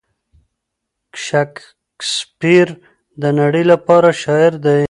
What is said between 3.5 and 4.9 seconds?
لپاره شاعر دی.